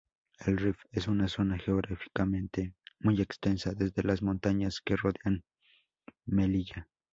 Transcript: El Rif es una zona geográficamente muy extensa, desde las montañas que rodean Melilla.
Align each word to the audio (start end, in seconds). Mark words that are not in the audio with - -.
El 0.39 0.57
Rif 0.57 0.77
es 0.91 1.07
una 1.07 1.27
zona 1.27 1.59
geográficamente 1.59 2.73
muy 3.01 3.21
extensa, 3.21 3.73
desde 3.75 4.01
las 4.01 4.23
montañas 4.23 4.81
que 4.83 4.95
rodean 4.95 5.43
Melilla. 6.25 6.89